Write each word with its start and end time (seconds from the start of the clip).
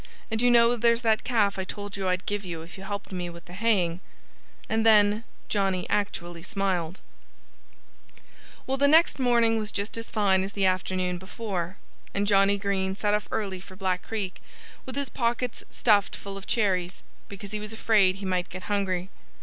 "And 0.31 0.41
you 0.41 0.49
know 0.49 0.75
there's 0.77 1.03
that 1.03 1.23
calf 1.23 1.59
I 1.59 1.63
told 1.63 1.95
you 1.95 2.07
I'd 2.07 2.25
give 2.25 2.43
you 2.43 2.63
if 2.63 2.75
you 2.75 2.83
helped 2.83 3.11
me 3.11 3.29
with 3.29 3.45
the 3.45 3.53
haying." 3.53 3.99
And 4.67 4.83
then 4.83 5.23
Johnnie 5.47 5.87
actually 5.91 6.41
smiled. 6.41 7.01
Well, 8.65 8.77
the 8.77 8.87
next 8.87 9.19
morning 9.19 9.59
was 9.59 9.71
just 9.71 9.97
as 9.99 10.09
fine 10.09 10.43
as 10.43 10.53
the 10.53 10.65
afternoon 10.65 11.19
before. 11.19 11.77
And 12.15 12.25
Johnnie 12.25 12.57
Green 12.57 12.95
set 12.95 13.13
off 13.13 13.27
early 13.29 13.59
for 13.59 13.75
Black 13.75 14.01
Creek, 14.01 14.41
with 14.87 14.95
his 14.95 15.07
pockets 15.07 15.63
stuffed 15.69 16.15
full 16.15 16.35
of 16.35 16.47
cherries, 16.47 17.03
because 17.29 17.51
he 17.51 17.59
was 17.59 17.71
afraid 17.71 18.15
he 18.15 18.25
might 18.25 18.49
get 18.49 18.63
hungry. 18.63 19.11